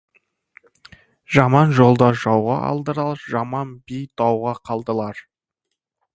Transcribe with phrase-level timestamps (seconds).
[1.35, 5.25] Жаман жолдас жауға алдырар, жаман би дауға қалдырар.